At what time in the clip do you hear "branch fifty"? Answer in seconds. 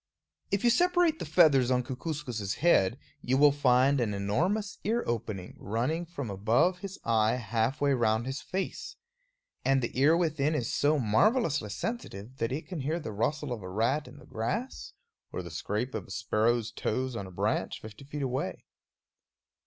17.31-18.03